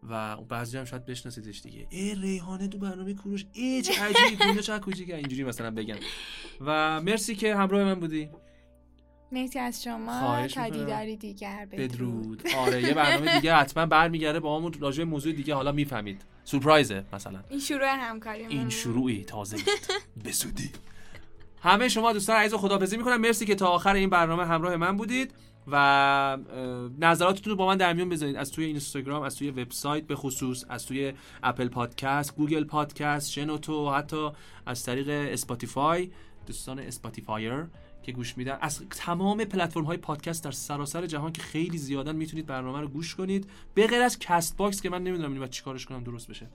[0.10, 1.88] و بعضی هم شاید بشناسیدش دیگه.
[1.90, 5.98] ای ریحانه تو برنامه کوروش ای چه عجیب اونجا چه کوچیکه اینجوری مثلا بگن.
[6.62, 8.30] و مرسی که همراه من بودی.
[9.32, 10.80] مرسی از شما خواهش تا می‌کنم.
[10.80, 12.44] دیداری دیگر بدرود.
[12.58, 16.22] آره یه برنامه دیگه حتما برمیگرده با همون راجع موضوع دیگه حالا می‌فهمید.
[16.44, 17.40] سورپرایزه مثلا.
[17.50, 19.58] این شروع همکاری این شروعی تازه.
[20.24, 20.70] به زودی
[21.62, 23.22] همه شما دوستان عزیز رو خداحافظی می‌کنم.
[23.22, 25.34] مرسی که تا آخر این برنامه همراه من بودید
[25.68, 26.38] و
[27.00, 28.36] نظراتتون رو با من در میون بذارید.
[28.36, 31.14] از توی اینستاگرام از توی وبسایت به خصوص از توی
[31.44, 34.30] اپل پادکست گوگل پادکست شنوتو حتی
[34.66, 36.12] از طریق اسپاتیفای.
[36.48, 37.66] دوستان Spotifier.
[38.04, 38.58] که گوش میدن.
[38.62, 43.16] از تمام پلتفرم های پادکست در سراسر جهان که خیلی زیادن می‌تونید برنامه رو گوش
[43.16, 43.50] کنید.
[43.74, 46.48] به غیر از کست باکس که من نمی‌دونم اینو چیکارش کنم درست بشه.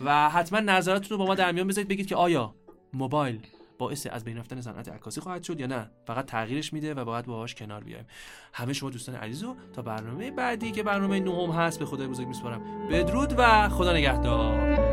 [0.00, 1.88] و حتما نظراتتون رو با ما در میان بذارید.
[1.88, 2.54] بگید که آیا
[2.92, 3.40] موبایل
[3.78, 7.24] باعث از بین رفتن صنعت عکاسی خواهد شد یا نه؟ فقط تغییرش میده و باید
[7.24, 8.06] باهاش کنار بیایم.
[8.52, 12.26] همه شما دوستان عزیز رو تا برنامه بعدی که برنامه نهم هست به خدای بزرگ
[12.26, 12.88] میسپارم.
[12.88, 14.91] بدرود و خدا نگهدار.